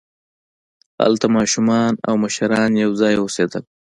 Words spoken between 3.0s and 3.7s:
اوسېدل.